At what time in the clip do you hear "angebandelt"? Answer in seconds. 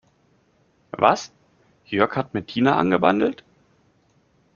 2.79-3.43